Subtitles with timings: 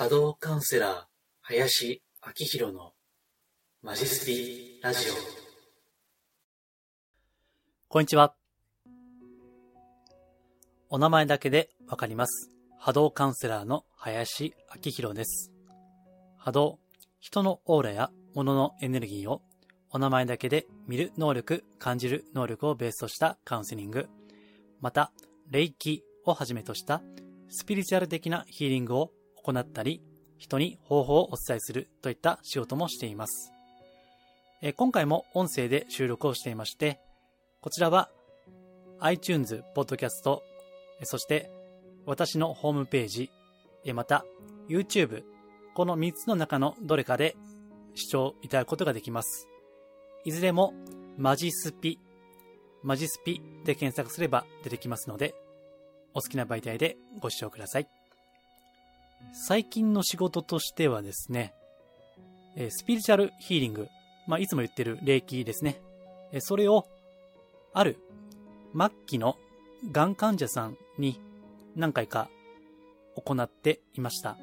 [0.00, 1.02] 波動カウンセラー、
[1.42, 2.92] 林明宏の
[3.82, 5.12] マジスピラジオ。
[7.86, 8.34] こんにちは。
[10.88, 12.50] お名前だけでわかります。
[12.78, 15.52] 波動カウンセラーの林明宏です。
[16.38, 16.78] 波動、
[17.18, 19.42] 人のオーラや物のエネルギーを
[19.90, 24.08] お名前だけで見る能力、感じる能力をベースとしたカウンセリング、
[24.80, 25.12] また、
[25.50, 27.02] 霊気をはじめとした
[27.50, 29.12] スピリチュアル的なヒーリングを
[29.42, 30.02] 行ったり、
[30.38, 33.52] 人に方法をお伝えするといった仕事もしています。
[34.76, 37.00] 今回も音声で収録をしていまして、
[37.60, 38.10] こちらは
[39.00, 40.40] iTunes、Podcast、
[41.02, 41.50] そして
[42.06, 43.30] 私のホームページ、
[43.94, 44.24] また
[44.68, 45.24] YouTube、
[45.74, 47.36] この3つの中のどれかで
[47.94, 49.48] 視聴いただくことができます。
[50.24, 50.74] いずれも
[51.16, 51.98] マジスピ、
[52.82, 55.34] マジスピで検索すれば出てきますので、
[56.14, 57.99] お好きな媒体でご視聴ください。
[59.32, 61.54] 最近の仕事としてはですね、
[62.70, 63.88] スピリチュアルヒーリング、
[64.26, 65.80] まあ、いつも言ってる霊気ですね。
[66.40, 66.86] それを、
[67.72, 67.98] ある
[68.76, 69.36] 末期の
[69.92, 71.20] がん患者さんに
[71.76, 72.28] 何回か
[73.16, 74.36] 行っていました。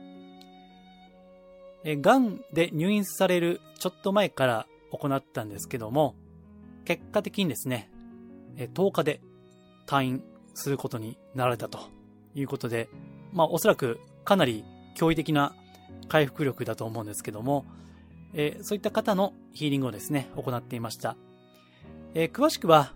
[1.84, 6.16] えーがんで入院されるちょっと前から行ったんですけども、
[6.86, 7.90] 結果的にですね、
[8.56, 9.22] 10日で
[9.86, 10.24] 退院
[10.54, 11.80] することになられたと
[12.34, 12.90] いうことで、
[13.32, 14.66] まあおそらくかなり
[14.98, 15.54] 驚異的な
[16.10, 17.66] 回復力だと思うんですけども、
[18.34, 21.16] えーそういった方のヒーリングをですね、行っていました。
[22.14, 22.94] えー詳しくは、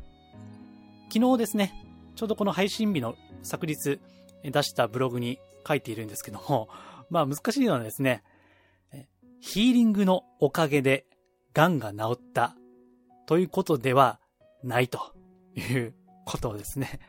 [1.14, 1.74] 昨日ですね、
[2.16, 4.00] ちょうどこの配信日の昨日
[4.44, 6.70] 出したブログに書いているんですけども、
[7.10, 8.24] まあ難しいのはですね、
[9.40, 11.06] ヒーリングのおかげで
[11.54, 12.56] 癌が治った
[13.28, 14.20] ということでは
[14.64, 15.14] ないと
[15.56, 17.00] いうことですね。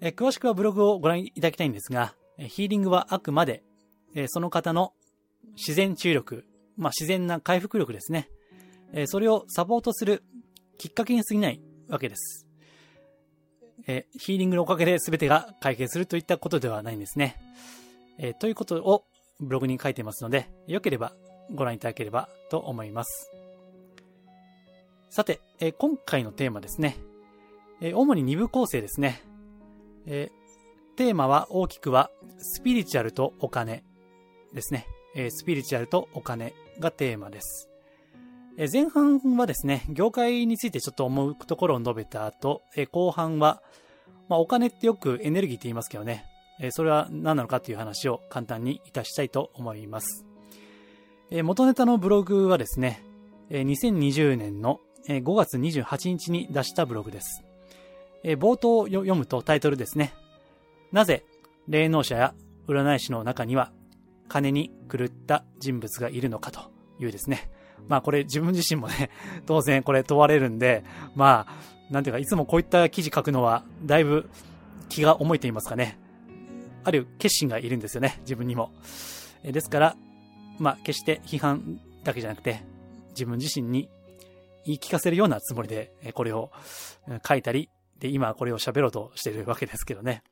[0.00, 2.14] え詳しくはブログをご覧いただきたいんですが、
[2.48, 3.62] ヒーリングはあくまで、
[4.26, 4.92] その方の
[5.56, 6.44] 自然治癒力、
[6.76, 8.28] まあ自然な回復力ですね。
[9.06, 10.22] それをサポートする
[10.78, 12.46] きっかけに過ぎないわけです。
[13.86, 17.36] えヒーリングのおかげで全てが解決するといったことではないんですね。
[18.18, 19.04] えということを
[19.40, 21.12] ブログに書いてますので、よければ
[21.54, 23.30] ご覧いただければと思います。
[25.10, 26.96] さて、え今回のテーマですね。
[27.80, 29.22] え主に2部構成ですね。
[30.06, 30.30] え
[30.96, 33.82] テーマは大きくは、スピリチュアルとお金
[34.52, 34.86] ですね。
[35.14, 37.70] えースピリチュアルとお金がテーマです。
[38.58, 43.62] えー前半はですね、業界についてちょっと思うところを述べた後、えー後半は、
[44.28, 46.26] まあ、お金ってよくエネルギーって言いますけどね、
[46.60, 50.26] えそれは何なのかという話を簡単にいたしたいと思います。
[51.30, 53.02] え元ネタのブログはですね、
[53.48, 57.42] えー2020年の5月28日に出したブログです。
[58.24, 60.12] え冒頭を読むとタイトルですね。
[60.92, 61.24] なぜ
[61.68, 62.34] 霊能者や
[62.68, 63.72] 占い師の中には
[64.28, 67.50] 金に狂った人物がいるのかというですね。
[67.88, 69.10] まあこれ自分自身もね、
[69.46, 74.30] 当然これ問われるんで、まあ、なんていうかいつもこういった記事書くのはだいぶ
[74.88, 75.98] 気が重いと言いますかね。
[76.84, 78.72] ある決心がいるんですよね、自分にも。
[79.44, 79.96] ですから、
[80.58, 82.62] まあ決して批判だけじゃなくて、
[83.10, 83.88] 自分自身に
[84.64, 86.50] 言い聞かせるようなつもりで、これを
[87.26, 90.22] 書いたり、で、今これを喋ろうとしてるわけですけどね。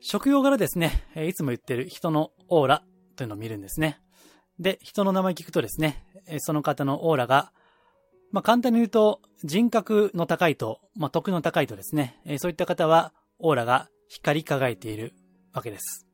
[0.00, 2.82] 職業柄ですね、いつも言ってる人のオーラ
[3.16, 4.00] というのを見るんですね。
[4.58, 6.04] で、人の名前聞くとですね、
[6.38, 7.52] その方のオーラが、
[8.30, 15.14] まあ、簡単に言うと、人格の高いと、まあ、徳の高いとですね、そういった方は、オーラが光り輝いている
[15.52, 16.06] わけです。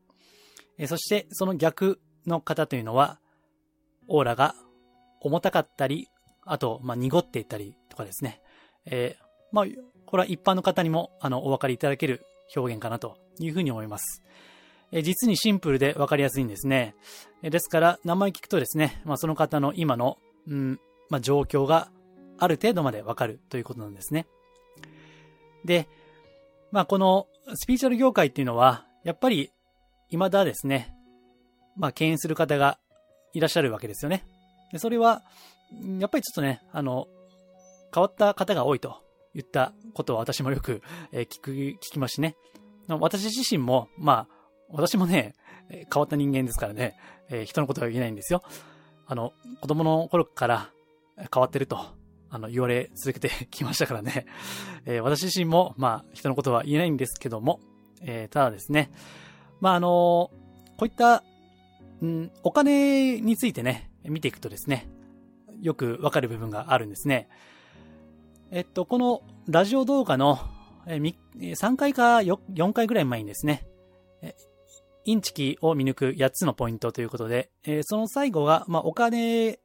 [0.86, 3.20] そして、その逆の方というのは、
[4.08, 4.54] オーラが
[5.20, 6.08] 重たかったり、
[6.44, 8.40] あと、まあ、濁っていたりとかですね。
[8.84, 9.64] えーまあ、
[10.06, 14.22] これは一般の方にも、あの、お分かりいただける表現かなというふうに思います。
[14.92, 16.94] え実にシンプルで分かりやすいんですね。
[17.42, 20.80] えですから、名前聞くとですね、まあ、その方の今の、うん、
[21.10, 21.88] まあ、状況が
[22.38, 24.26] ある程度まで分かるということなんですね。
[25.64, 25.88] で、
[26.70, 29.50] まあ、このスピリチュアル業界っていうのは、やっぱり、
[30.10, 30.94] 未だですね、
[31.76, 32.78] まあ、敬遠する方が
[33.32, 34.24] いらっしゃるわけですよね。
[34.72, 35.22] でそれは、
[35.98, 37.08] やっぱりちょっとね、あの、
[37.92, 39.02] 変わった方が多いと
[39.36, 42.36] 言ったことは私もよく、聞く、聞きますしね。
[42.88, 44.36] 私自身も、まあ、
[44.70, 45.34] 私もね、
[45.68, 46.96] 変わった人間ですからね、
[47.44, 48.42] 人のことは言えないんですよ。
[49.06, 50.70] あの、子供の頃から
[51.16, 51.78] 変わってると、
[52.30, 54.26] あの、言われ続けて きましたからね。
[55.02, 57.60] 私自身も、まあ、人のことは言えないんですけども、
[58.30, 58.90] ただですね、
[59.60, 60.30] まあ、あの
[60.76, 61.22] こういった、
[62.04, 64.88] ん、お金についてね、見ていくとですね、
[65.60, 67.28] よくわかる部分があるんですね。
[68.50, 70.38] えっと、このラジオ動画の
[70.86, 73.66] 3回か 4, 回ぐらい前にですね、
[75.04, 77.50] インチキを見抜く8つのポイントということで、
[77.82, 79.58] その最後が、まあ、お金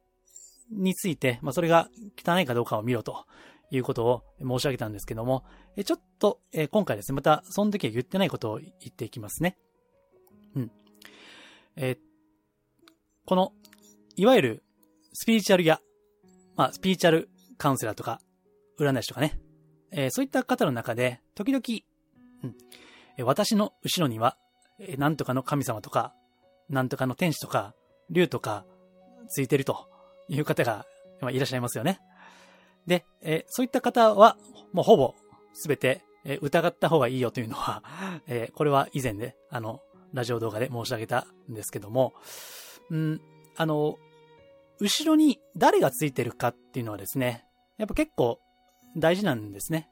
[0.70, 3.24] について、まあ、それが汚いかどうかを見ろと
[3.70, 5.44] いうことを申し上げたんですけども、
[5.84, 6.40] ちょっと、
[6.70, 9.56] 今回ですね、また、その時は言ってないことを言っていきますね。
[10.56, 10.70] うん。
[11.76, 11.96] え
[13.26, 13.52] この、
[14.16, 14.64] いわゆる、
[15.12, 15.80] スピリチュアルや、
[16.56, 18.20] まあ、スピリチュアルカウンセラーとか、
[18.82, 19.38] 占い師とかね、
[19.90, 21.62] えそういった方の中で、時々、
[23.18, 24.36] うん、私の後ろには、
[24.96, 26.14] なんとかの神様とか、
[26.68, 27.74] なんとかの天使とか、
[28.10, 28.64] 竜とか、
[29.28, 29.88] ついてると
[30.28, 30.84] いう方が
[31.30, 32.00] いらっしゃいますよね。
[32.86, 34.36] で、えそういった方は、
[34.72, 35.14] もうほぼ
[35.52, 37.82] すべて、え疑った方がいいよというのは、
[38.26, 39.80] えこれは以前で、あの、
[40.12, 42.14] ラジオ動画で申し上げたんですけども、
[42.90, 43.20] うん、
[43.56, 43.98] あの、
[44.80, 47.44] 後ろに誰がついてるかっていうのはですね、
[47.78, 48.40] やっぱ結構
[48.96, 49.88] 大事なんですね。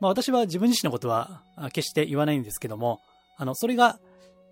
[0.00, 3.00] まあ私は自分自身のことは決して言わないんですけども、
[3.36, 3.98] あの、それが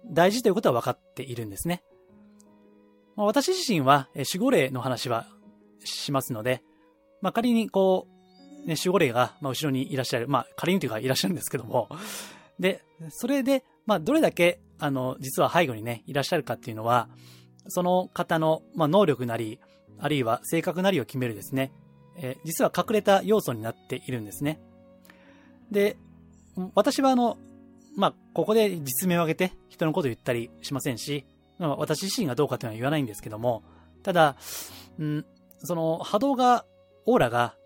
[0.07, 1.83] 大事ということは分かっているんですね。
[3.17, 5.27] まあ、私自身は守護霊の話は
[5.85, 6.63] しますので、
[7.21, 8.07] まあ仮にこ
[8.65, 11.89] う、ね、守護霊が、後ろにいらっしゃる、まあ仮にというかいらっしゃるんですけども、
[12.59, 17.09] で、それで、まあどれだけ、あの、実は背後にね、いらっしゃるかっていうのは、
[17.69, 19.61] その方の、まあ、能力なり、
[19.99, 21.73] あるいは性格なりを決めるですね、
[22.23, 24.61] えー、実は隠れた要素になっているんですね。
[25.71, 25.97] で、
[26.75, 27.39] 私はあの、
[27.97, 31.25] まあ、ここで実名を挙げて人のこと言ったりしませんし、
[31.59, 33.65] まあ、私自身がどうかというのは言わないんですけども、
[34.03, 34.37] ただ、
[34.99, 35.27] うん、
[35.59, 36.65] その波動が、
[37.07, 37.57] オーラが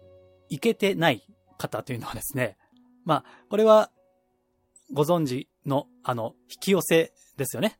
[0.48, 1.26] いけてない
[1.58, 2.56] 方というのはですね、
[3.04, 3.90] まあ、これは
[4.92, 7.78] ご存知のあの、引き寄せですよね。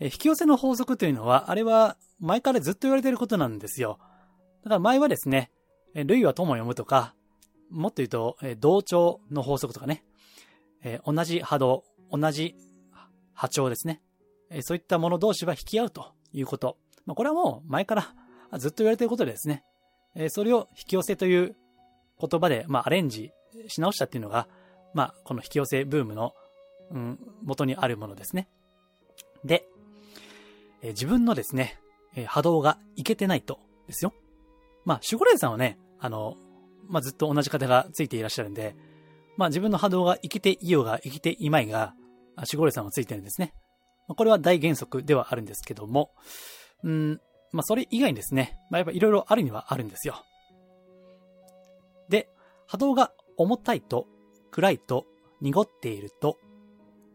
[0.00, 3.98] え引き寄せの法則というのは、あれは前からずっと言われていることなんですよ。
[4.64, 5.50] だから前はですね、
[5.94, 7.14] 類は友を読むとか、
[7.70, 10.04] もっと言うと、同調の法則とかね、
[11.06, 12.56] 同じ波動、同じ
[13.32, 14.02] 波長ですね。
[14.62, 16.76] そういったもの同士は引き合うということ。
[17.06, 18.14] まあ、これはもう前から
[18.58, 19.64] ずっと言われていることでですね。
[20.30, 21.56] それを引き寄せという
[22.20, 23.32] 言葉で、まあ、アレンジ
[23.68, 24.48] し直したっていうのが、
[24.94, 26.34] まあ、この引き寄せブームの、
[26.90, 28.48] うん、元にあるものですね。
[29.44, 29.66] で、
[30.82, 31.80] 自分のですね、
[32.26, 34.12] 波動がいけてないとですよ。
[34.84, 36.36] まあ、守護霊さんはね、あの、
[36.86, 38.76] まあ、ずっと同じ方がついていらっしゃるんで、
[39.38, 41.94] まあ、自分の波動が生きていようが生きていまいが、
[42.36, 43.54] 守護霊さんはついてるんですね。
[44.06, 46.10] ま、これは大原則ではあるんですけども、
[46.82, 47.20] うん、
[47.52, 50.22] まあ、それ以外にですね、まあ、やっぱいろいろあるにはあるんですよ。
[52.10, 52.28] で、
[52.66, 54.06] 波動が重たいと、
[54.50, 55.06] 暗いと、
[55.40, 56.36] 濁っていると、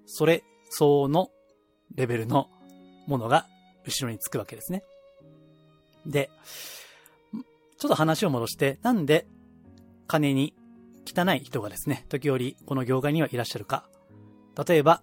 [0.08, 1.30] それ相応の
[1.94, 2.48] レベルの
[3.06, 3.46] ものが
[3.86, 4.84] 後ろにつくわけですね。
[6.08, 6.32] で、
[7.80, 9.26] ちょっと話を戻して、なんで
[10.06, 10.54] 金に
[11.06, 13.88] 汚い人がですね、時折この業界にはいらっしゃるか。
[14.68, 15.02] 例えば、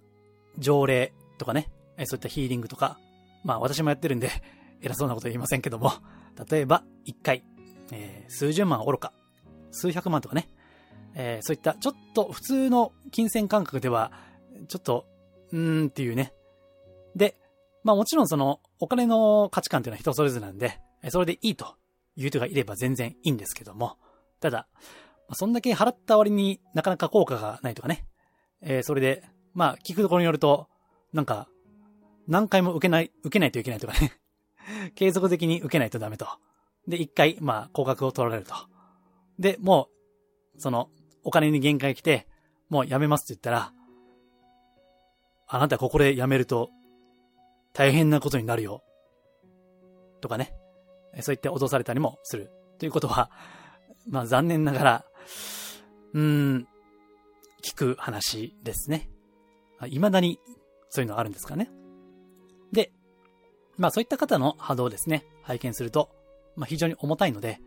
[0.59, 1.71] 条例とかね、
[2.05, 2.99] そういったヒーリングとか、
[3.45, 4.31] まあ私もやってるんで、
[4.83, 5.91] 偉そうなこと言いませんけども、
[6.51, 7.45] 例えば、一回、
[7.93, 9.15] えー、数十万愚か、
[9.71, 10.49] 数百万とかね、
[11.15, 14.13] えー、そういったちょっと普通の金銭感覚では、
[14.69, 15.07] ちょっと、
[15.51, 16.35] うーんっていうね。
[17.15, 17.41] で、
[17.85, 20.79] まあもちろんその、お金の価値観っていうのは人それぞれなんで、
[21.09, 21.77] それでいいと。
[22.17, 23.99] いう人がいれば全然いいんですけども、
[24.41, 24.67] ただ、
[25.33, 28.07] そんだけ払った割になかなか効果がないとかね。
[28.63, 29.25] えー、それで、
[29.55, 30.69] まあ、聞くところによると、
[31.13, 31.49] なんか、
[32.29, 34.13] 何回も受けない、受けないといけないとかね。
[34.95, 36.27] 継続的に受けないとダメと。
[36.87, 38.55] で、一回、まあ、高額を取られると。
[39.39, 39.89] で、も
[40.57, 40.91] う、その、
[41.25, 42.29] お金に限界来て、
[42.69, 43.73] もうやめますって言ったら、
[45.49, 46.71] あなたここでやめると、
[47.73, 48.83] 大変なことになるよ。
[50.21, 50.55] とかね。
[51.23, 52.51] そう言って脅されたりもする。
[52.79, 53.31] ということは、
[54.09, 55.05] まあ残念ながら、
[56.13, 56.69] うーん、
[57.63, 59.11] 聞く話ですね。
[59.81, 60.39] 未だに
[60.89, 61.71] そういうのあるんですかね。
[62.73, 62.93] で、
[63.77, 66.11] まあそういった方の波動をですね、拝見すると、
[66.55, 67.61] まあ非常に重たいので、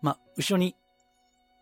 [0.00, 0.76] まあ後ろに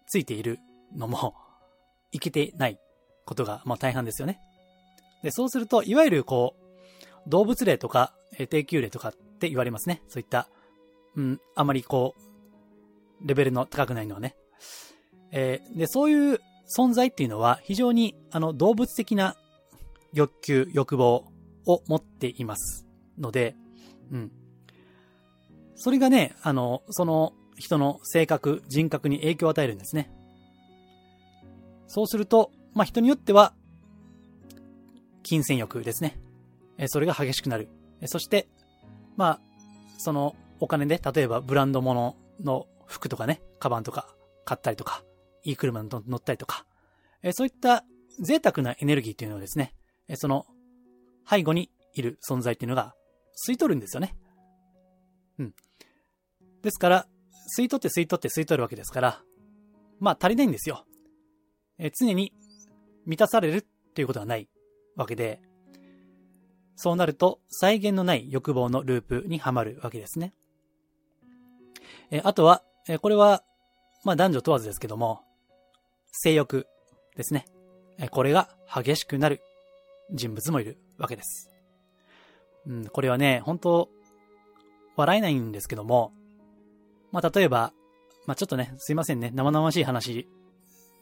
[0.06, 0.58] ついている
[0.94, 1.34] のも、
[2.12, 2.78] いけてない
[3.24, 4.40] ことが、まあ大半ですよね。
[5.22, 8.14] で、そうすると、いわゆるこう、動物霊とか、
[8.48, 10.02] 低級霊とかって言われますね。
[10.08, 10.48] そういった、
[11.20, 14.36] うん、あまりこう、レベルの高くないのはね。
[15.32, 16.38] えー、で、そういう
[16.74, 19.36] 存在っていうのは非常にあの動物的な
[20.14, 21.26] 欲求、欲望
[21.66, 22.86] を持っています
[23.18, 23.54] ので、
[24.10, 24.32] うん。
[25.74, 30.10] それがね、あの、その人の性格、人格に影響を与えるんですね。
[31.86, 33.52] そうすると、まあ、人によっては、
[35.22, 36.18] 金銭欲ですね。
[36.78, 37.68] え、それが激しくなる。
[38.00, 38.48] え、そして、
[39.16, 39.40] まあ、
[39.98, 44.14] そのお金で、例えばブランド物の服とかね、カバンとか
[44.44, 45.02] 買ったりとか、
[45.42, 46.66] いい車に乗ったりとか、
[47.22, 47.84] えそういった
[48.20, 49.74] 贅沢なエネルギーっていうのはですね、
[50.08, 50.46] えその
[51.28, 52.94] 背後にいる存在っていうのが
[53.48, 54.16] 吸い取るんですよね。
[55.38, 55.54] うん。
[56.62, 57.06] ですから、
[57.58, 59.22] 吸い取って吸い取って吸い取るわけですから、
[59.98, 60.84] まあ足りないんですよ。
[61.78, 62.32] え常に
[63.06, 63.62] 満たされるっ
[63.94, 64.48] ていうことはない
[64.96, 65.40] わけで、
[66.76, 70.34] そうなると再現のない欲望のループにはまるわけですね。
[72.10, 73.42] えあとは、えこれは、
[74.04, 75.20] まあ男女問わずですけども、
[76.12, 76.66] 性欲
[77.16, 77.46] ですね。
[77.98, 79.42] えこれが激しくなる
[80.12, 81.50] 人物もいるわけです。
[82.66, 83.88] うん、これはね、本当
[84.96, 86.12] 笑えないんですけども、
[87.12, 87.72] まあ例えば、
[88.26, 90.28] まあちょっとね、すいませんね、生々しい話、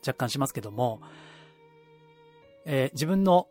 [0.06, 1.00] 若干しますけども、
[2.64, 3.48] えー、自分の、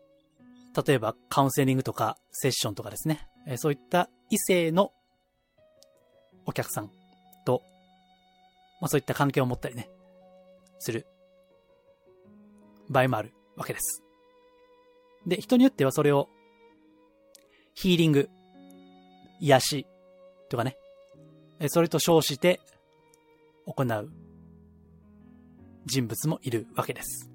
[0.86, 4.92] 例えばカウンセリングとかセッションとかですね、えー、そういった異性の
[6.46, 6.92] お客さん
[7.48, 7.64] と、
[8.82, 9.90] まあそういった関係を持ったりね、
[10.80, 11.08] する
[12.90, 14.04] 場合もあるわけです。
[15.26, 16.28] で、人によってはそれを
[17.74, 18.30] ヒーリング、
[19.40, 19.88] 癒し
[20.50, 20.78] とかね、
[21.68, 22.60] それと称して
[23.66, 24.12] 行う
[25.86, 27.32] 人物もいるわけです。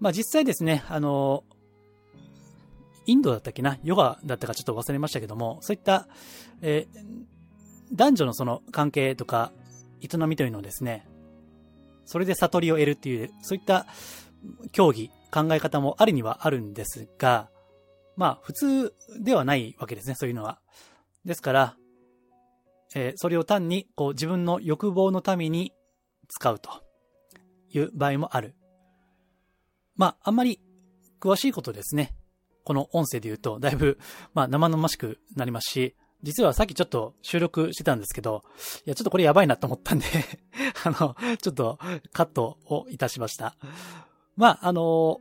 [0.00, 1.44] まあ実際ですね、あの、
[3.06, 6.08] インドだったっけな、ヨガだったかちょっと忘れましたけども、そういった、
[6.60, 7.30] えー、
[7.92, 9.52] 男女のその関係とか、
[10.00, 11.06] 営みというのをですね、
[12.04, 13.86] それで悟りを得るっていう、そういった
[14.72, 17.50] 競技、考え方もあるにはあるんですが、
[18.16, 20.60] まあ普通ではないわけですね、そういうのは。
[21.24, 21.76] ですから、
[22.94, 25.72] えー、それを単にこう自分の欲望のために
[26.28, 26.70] 使うと
[27.70, 28.54] いう場合もある。
[29.96, 30.60] まあ、あんまり
[31.20, 32.14] 詳しいことですね。
[32.64, 33.98] この音声で言うと、だいぶ、
[34.34, 38.42] まあ、生々しくなりますし、実はさっきちょっと収録してたんですけど、
[38.86, 40.04] いや、ちょっとこれやばいなと思ったんで
[40.84, 41.78] あの、ちょっと
[42.12, 43.56] カットをいたしました。
[44.36, 45.20] まあ、あの、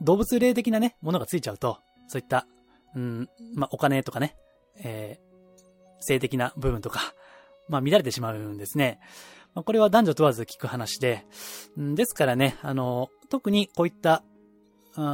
[0.00, 2.46] 動物霊的なね、ものがついちゃうと、そういった、
[2.94, 4.36] うん、まあ、お金とかね、
[4.76, 7.14] えー、性的な部分とか、
[7.68, 8.98] まあ、乱れてしまうんですね。
[9.54, 11.26] まあ、これは男女問わず聞く話で、
[11.76, 14.24] うんですからね、あの、特にこういった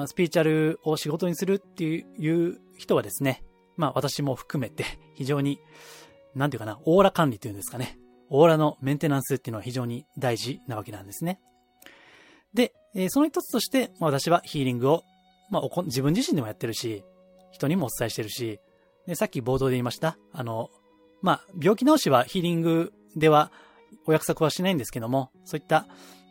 [0.07, 2.01] スピーチャルを仕事にするってい
[2.49, 3.43] う人はですね、
[3.77, 5.61] まあ私も含めて非常に、
[6.35, 7.99] なんていうかな、オーラ管理っていうんですかね。
[8.29, 11.41] オーラのメンテナンスっていうのは非常に大事なわけなんですね。
[12.55, 15.03] で、えその一つとして、ま、私はヒーリングを、
[15.51, 17.05] まあ、自分自身でもやってるし、
[17.53, 18.59] 人にもお伝えしてるし、
[19.07, 20.71] で、さっき冒頭で言いました、あの、
[21.23, 23.53] まあ、病気治しはヒーリングでは
[24.07, 25.87] お約束はしないんですけども、そういった、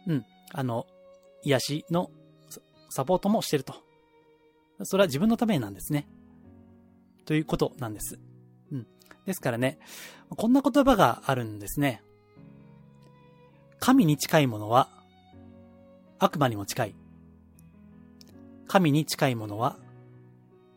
[0.08, 0.86] うん、あの、
[1.44, 2.10] 癒しの
[2.90, 3.76] サポートもしてると。
[4.84, 6.08] それは自分のためなんですね。
[7.26, 8.20] ということなんです。
[8.72, 8.88] うん。
[9.26, 9.80] ですからね、
[10.30, 12.02] こんな言葉があるんですね。
[13.80, 14.90] 神に近いものは
[16.20, 16.96] 悪魔にも近い。
[18.68, 19.78] 神に近いものは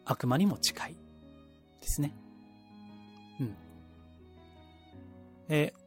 [0.05, 0.97] 悪魔にも近い。
[1.81, 2.15] ですね。
[3.41, 3.57] うん。
[5.49, 5.79] えー、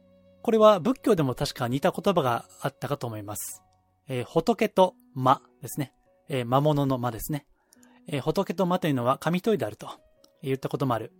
[0.42, 3.62] これは仏教でも確か似た言葉があったかと思います。
[4.08, 5.92] えー、仏と魔ですね。
[6.28, 7.46] えー、魔物の魔ですね。
[8.08, 9.88] えー、仏と魔というのは神一人であると。
[10.42, 11.12] 言ったこともある。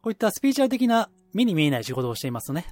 [0.00, 2.66] こういったスピーチャル的な目に見えない仕事をしていますとね、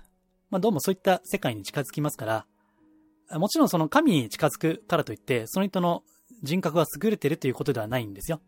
[0.51, 2.47] まあどうもそういった世界に近づきますから、
[3.39, 6.03] もちろんその神に近づくからといって、その人の
[6.43, 8.41] 人格が優れてるということではないんですよ。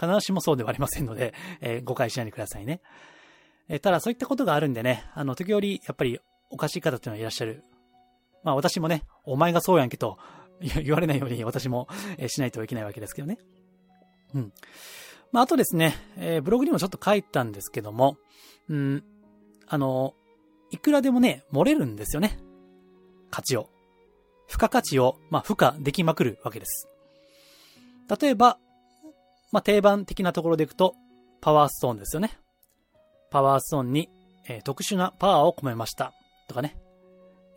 [0.00, 2.80] 必ずしもそうではありませんので、 えー、誤解しないでくださいね。
[3.68, 6.18] えー、ただそういったことがあるんでね、あの、時折やっぱり
[6.50, 7.62] おかしい方っていうのはいらっしゃる。
[8.42, 10.18] まあ私もね、お前がそうやんけと
[10.60, 11.88] 言われないように私も
[12.28, 13.38] しないといけないわけですけどね。
[14.34, 14.52] うん。
[15.32, 18.16] まあ、あとですね、えー、ブログにもちょっと書いたんですけども、
[18.68, 19.04] うん、
[19.66, 20.14] あの、
[20.70, 22.38] いくらでもね、漏れるんですよね。
[23.30, 23.68] 価値を。
[24.48, 26.88] 付加価値を、まあ、付加できまくるわけです。
[28.20, 28.58] 例えば、
[29.52, 30.94] まあ、定番的なところでいくと、
[31.40, 32.38] パワーストーンですよね。
[33.30, 34.08] パワーストーンに、
[34.48, 36.12] えー、特殊なパワーを込めました。
[36.48, 36.76] とかね。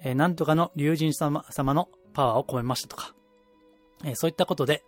[0.03, 3.15] えー、なんとかの竜神様様のパワーを込めましたとか。
[4.03, 4.83] えー、そういったことで、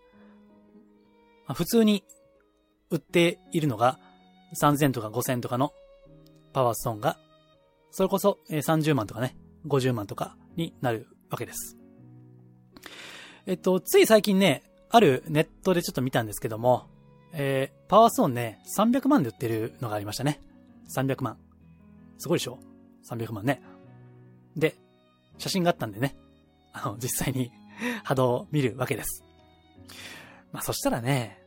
[1.48, 2.04] まあ、普通に
[2.94, 3.98] 売っているのが
[4.56, 5.74] 3000とか5000とかの
[6.54, 7.18] パワーストーンが、
[7.90, 9.36] それこそ30万とかね、
[9.66, 11.76] 50万とかになるわけです。
[13.48, 16.88] えっと、つい最近ね、あるネットでちょっと見たんですけども、
[17.34, 20.40] えー、パワーストーンね、300万で売ってるのがありましたね。
[20.96, 21.40] 300万。
[22.20, 22.60] すごいでしょ
[23.10, 23.64] ?300 万ね。
[24.56, 24.76] で、
[25.40, 26.16] 写真があったんでね、
[26.74, 27.52] あの、実際に
[28.06, 29.24] 波動を見るわけです。
[30.52, 31.43] まあ、そしたらね、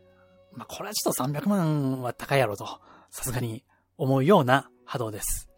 [0.56, 2.66] まあ、これはちょっと300万は高いやろと、
[3.10, 3.64] さすがに
[3.96, 5.48] 思うような波動です。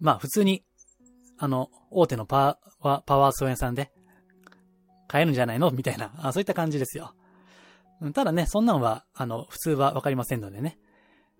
[0.00, 0.64] まあ、普通に、
[1.38, 3.92] あの、大手のパワー、パワーソー屋さんで
[5.08, 5.70] 買えるんじゃないの？
[5.70, 7.14] みたいなあ、そういった感じですよ。
[8.14, 10.78] ただね、そんなんは、あの、普通はわかりませんのでね。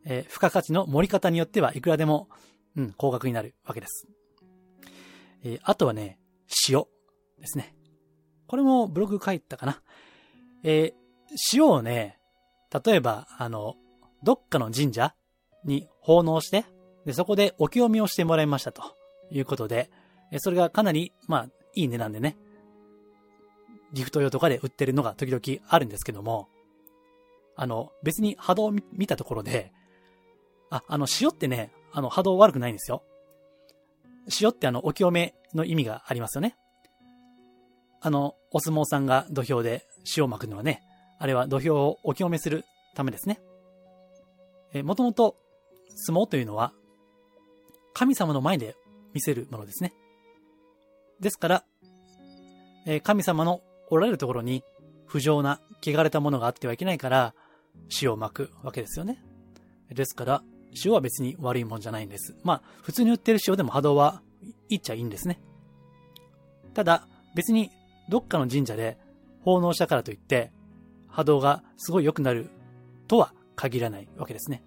[0.04, 2.28] えー付加価値の盛り方によってはいくらでも、
[2.76, 4.08] うん、高額になるわけです。
[5.44, 6.18] えーあとはね、
[6.68, 6.84] 塩
[7.40, 7.74] ですね。
[8.46, 9.82] これもブログ書いたかな。
[10.64, 10.94] えー
[11.52, 12.17] 塩をね、
[12.72, 13.76] 例えば、あの、
[14.22, 15.14] どっかの神社
[15.64, 16.64] に奉納して、
[17.06, 18.82] で、そこでお清めをしてもらいましたと
[19.30, 19.90] いうことで、
[20.38, 22.36] それがかなり、まあ、いい値段でね、
[23.92, 26.48] ギフト用とかで売ってるのが時々あるんですけども、
[27.56, 29.72] あの、別に波動を見見たところで、
[30.70, 33.02] あ、あの、塩ってね、あの、波動悪くないんですよ。
[34.40, 36.56] 塩ってあの、お清めの意味がありますよね。
[38.00, 40.82] あの、お相撲さんが土俵で塩を巻くのはね、
[41.18, 43.40] あれは土俵をお清めするためですね。
[44.72, 45.36] え、もともと、
[45.94, 46.72] 相撲というのは、
[47.94, 48.76] 神様の前で
[49.14, 49.92] 見せるものですね。
[51.20, 51.64] ですから、
[52.86, 53.60] え神様の
[53.90, 54.62] おられるところに
[55.06, 57.34] 不浄な、汚れたものがあってはいけないから、
[58.02, 59.22] 塩を巻くわけですよね。
[59.90, 60.42] ですから、
[60.84, 62.36] 塩は別に悪いもんじゃないんです。
[62.44, 64.22] まあ、普通に売ってる塩でも波動は
[64.68, 65.40] いっちゃいいんですね。
[66.74, 67.70] ただ、別に
[68.08, 68.98] どっかの神社で
[69.42, 70.52] 奉納したからといって、
[71.08, 72.50] 波動がすごい良くなる
[73.08, 74.62] とは限らないわけですね。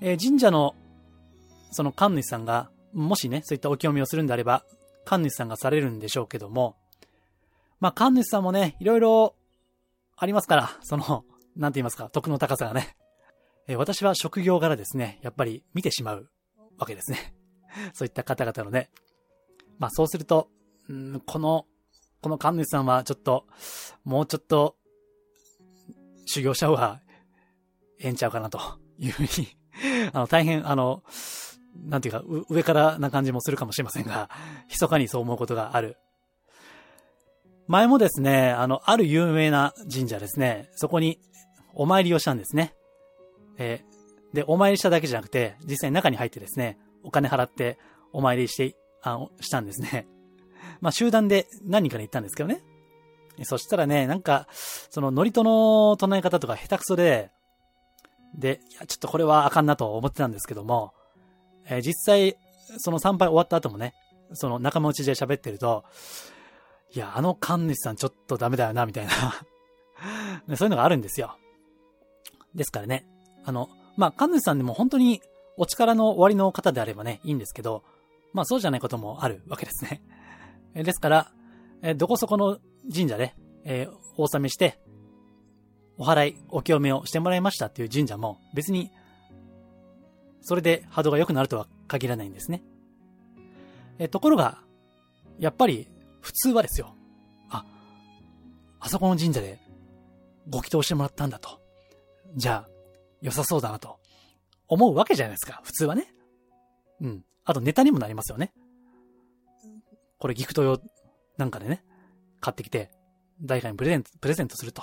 [0.00, 0.74] えー神社の
[1.70, 4.64] その神主さんが、もしね、そういったお清めをするんであれば、
[5.04, 6.76] 神主さんがされるんでしょうけども、
[7.80, 9.34] まあ神主さんもね、いろいろ
[10.16, 12.96] ありますから、その、なんて言いますか、徳の高さがね。
[13.68, 16.30] えー私は職業柄ですね、やっぱり見てしまう
[16.78, 17.34] わけですね。
[17.92, 18.90] そういった方々のね。
[19.78, 20.48] まあそうすると、
[20.88, 21.66] うんこの、
[22.26, 23.46] この神主さんはちょっと、
[24.02, 24.74] もうちょっと、
[26.24, 27.00] 修行した方が
[28.00, 28.58] ええんちゃうかなと
[28.98, 29.56] いうふうに、
[30.12, 31.04] あの、大変、あの、
[31.84, 34.28] なんていうか、上からな感じもするかもしれませんが、
[34.68, 35.98] 密かにそう思うことがある。
[37.68, 41.20] 前もですね、あの、ある有名な神社ですね、そこに
[41.74, 42.74] お参りをしたんですね。
[43.56, 47.78] えーで、お参りしただけじゃなくて、実際に中に入ってですね、お金払って
[48.12, 50.08] お参りして、あしたんですね。
[50.80, 52.62] まあ、集団で何人かで行ったんですけどね。
[53.42, 54.46] そしたらね、なんか、
[54.90, 57.30] その、祝詞の唱え方とか下手くそで、
[58.34, 60.92] で、いや、ちょっとこれはあかんなと思ってたんですけども、
[61.66, 62.36] えー実際、
[62.78, 63.94] その参拝終わった後もね、
[64.32, 65.84] その仲間内で喋ってると、
[66.94, 69.12] いや、あの神主さんちょっとダメだよな、みたいな
[70.56, 71.36] そういうのがあるんですよ。
[72.54, 73.06] ですからね、
[73.44, 75.22] あの、まあ、神主さんでも本当に
[75.56, 77.82] お力の終わりの方であればね、いいんですけど、
[78.32, 80.02] まあ、そうじゃないこともあるわけですね。
[80.76, 81.32] えですから、
[81.82, 82.58] えどこそこの
[82.94, 83.34] 神社で、
[83.64, 84.78] えーお納めして、
[85.98, 88.90] お祓い、お清めをしてもらいましたっていう神社も別に、
[90.40, 92.62] それで波動が良くなるとは限らないんですね。
[93.98, 94.58] えところが、
[95.38, 95.88] やっぱり
[96.20, 96.94] 普通はですよ。
[97.50, 97.64] あ、
[98.80, 99.58] あそこの神社で
[100.48, 101.60] ご祈祷してもらったんだと。
[102.36, 102.68] じゃあ、
[103.20, 103.98] 良さそうだなと
[104.68, 105.60] 思うわけじゃないですか。
[105.64, 106.06] 普通はね。
[107.00, 107.24] うん。
[107.44, 108.52] あとネタにもなりますよね。
[110.26, 110.80] これギフト用
[111.36, 111.84] なんかでね、
[112.40, 112.90] 買ってきて、
[113.40, 114.82] 誰かにプレゼント、プレゼントすると。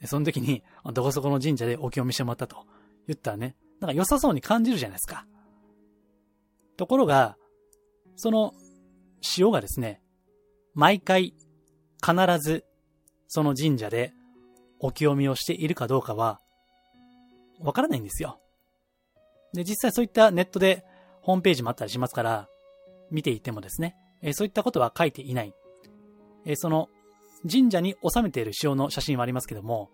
[0.00, 2.64] でその時に、どこそこの神社でお清めしてもらったと
[3.08, 5.26] 言ったらね、なんか良さそうに感じるじゃないですか。
[6.76, 7.36] ところが、
[8.14, 8.54] その
[9.36, 10.00] 塩がですね、
[10.74, 11.34] 毎回
[12.00, 12.64] 必ず
[13.26, 14.12] その神社で
[14.78, 16.40] お清めをしているかどうかは、
[17.58, 18.38] わからないんですよ。
[19.54, 20.84] で、実際そういったネットで
[21.20, 22.48] ホームページもあったりしますから、
[23.10, 25.54] 見ていてもですね、えそういったことは書いていない。
[26.46, 26.88] えその、
[27.48, 29.90] 神社に収めている塩の写真はありますけども、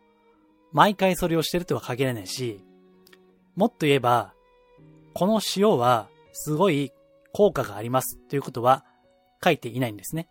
[0.73, 2.65] 毎回それをしてるとは限らないし、
[3.57, 4.33] もっと言えば、
[5.15, 6.93] この塩はすごい
[7.33, 8.85] 効果がありますということは
[9.43, 10.29] 書いていないんですね。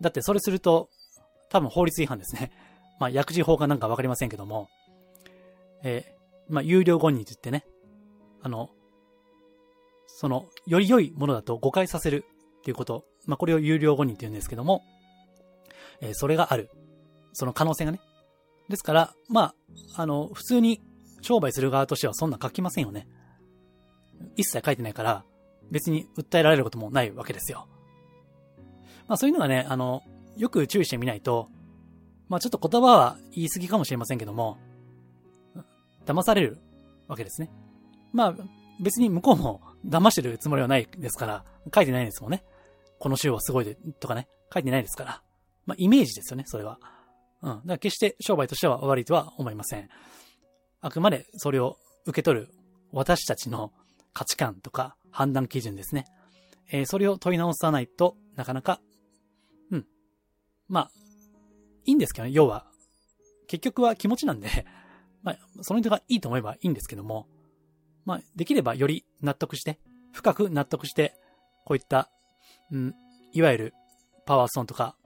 [0.00, 0.88] だってそれすると、
[1.50, 2.52] 多分法律違反ですね。
[3.00, 4.68] まあ、薬事法かなんかわかりませんけども、
[5.82, 7.66] えーまあ、有料誤認と言ってね、
[8.42, 8.70] あの、
[10.06, 12.24] その、より良いものだと誤解させる
[12.64, 14.82] っていうこと、まあ、これを有料誤認って言うんですけども、
[16.00, 16.70] えーそれがある。
[17.34, 18.00] その可能性がね。
[18.70, 19.54] ですから、まあ、
[19.96, 20.80] あの、普通に
[21.20, 23.06] 商売する側としてはそんな書きませんよね。
[24.36, 25.24] 一切書いてないから、
[25.70, 27.68] 別に訴えられることもないわけですよ。
[29.08, 30.02] まあそういうのがね、あの、
[30.38, 31.50] よく注意してみないと、
[32.30, 34.56] まあちょっと言葉は言い過ぎかもしれませんけども、
[36.06, 36.56] 騙される
[37.08, 37.50] わけですね。
[38.14, 38.34] まあ
[38.80, 42.44] 別に向こうも騙してるつもりはないですから、書いてないですもんね。
[42.98, 45.22] この週はすごいで、とかね、書いてないですから。
[45.66, 46.78] まあイメージですよね、それは。
[47.42, 47.50] うん。
[47.50, 49.88] だから決して商売としては悪いとは思いません。
[50.80, 52.48] あくまでそれを受け取る
[52.92, 53.72] 私たちの
[54.12, 56.06] 価値観とか判断基準ですね。
[56.70, 58.80] えーそれを問い直さないとなかなか、
[59.70, 59.86] うん。
[60.68, 60.90] まあ、
[61.84, 62.66] いいんですけどね、要は、
[63.46, 64.66] 結局は気持ちなんで、
[65.22, 67.26] まあ、その人がいいと思えばいいんですけども、
[68.04, 69.78] まあ、できればより納得して、
[70.12, 71.14] 深く納得して、
[71.64, 72.10] こういった、
[72.72, 72.94] うん、
[73.32, 73.74] いわゆる
[74.26, 74.96] パワーストーンとか、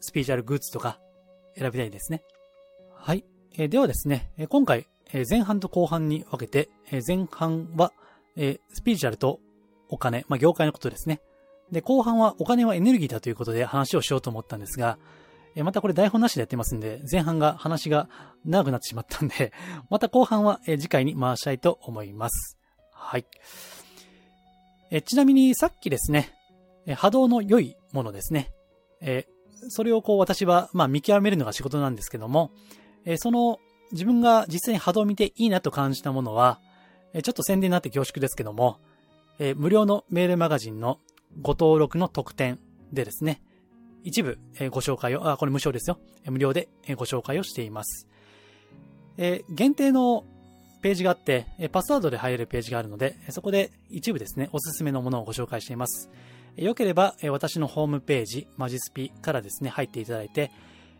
[0.00, 1.00] スピーチャルグッズとか
[1.56, 2.22] 選びたいですね。
[2.94, 3.24] はい。
[3.56, 7.92] えー、ではですね、今回、えー、前半と後半に分けて、え前半は、
[8.36, 9.40] えスピーチャルと
[9.88, 11.20] お金、まあ、業界のことですね。
[11.72, 14.98] で、後半はお金はエネルギーだということで話をしようと思ったんですが、
[15.54, 18.08] えまたこれ台本なしでやってますんで、前半が話が
[18.44, 19.52] 長くなってしまったんで、
[19.90, 22.58] また後半は、次回に回したいと思います。
[22.92, 23.26] はい。
[24.90, 26.32] えちなみにさっきですね、
[26.94, 28.52] 波動の良いものですね。
[29.00, 29.26] え
[29.68, 32.50] それをこう私は、まあ見極めるのが仕事なんですけども、
[33.04, 33.58] えその
[33.92, 36.60] 自分が実際に波動を見ていいなと感じたものは、
[37.12, 38.78] えちょっと宣伝になって恐縮ですけども、
[39.38, 40.98] え無料のメールマガジンの
[41.40, 42.58] ご登録の特典
[42.92, 43.42] でですね、
[44.04, 45.98] 一部、えご紹介を、あ、これ無償ですよ。
[46.26, 48.06] 無料で、えご紹介をしています。
[49.16, 50.24] え限定の
[50.80, 56.10] ページがあって、パスワードで入れるページがあるので、そこで一部ですね、おすすめのものをご紹介しています。
[56.58, 60.50] よければ、私のホームページ、マジスピからですね、入っていただいて、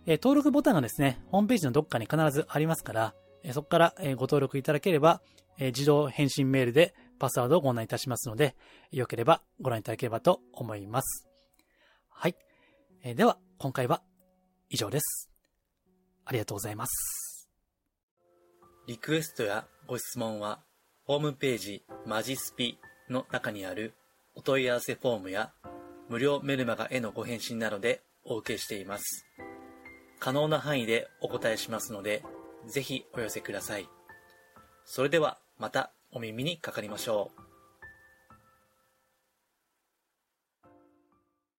[0.06, 3.14] 登録ボタンがですね、ホームページのどっかに必ずありますから、
[3.52, 5.20] そこからご登録いただければ、
[5.58, 8.56] 自動返信メールでパスワードをご案内いたしますので、
[8.92, 11.28] よければご覧いただければと思います。
[12.08, 12.36] はい。
[13.02, 14.02] では、今回は
[14.70, 15.28] 以上です。
[16.24, 17.50] ありがとうございます。
[18.86, 20.62] リクエストやご質問は、
[21.04, 22.78] ホームページマジスピ
[23.10, 23.94] の中にある
[24.38, 25.50] お問い合わせフォームや
[26.08, 29.26] 無料メルマガへのご返信などでお受けしています。
[30.20, 32.22] 可能な範囲でお答えしますので、
[32.64, 33.88] ぜひお寄せください。
[34.84, 37.47] それではまたお耳にかかりましょう。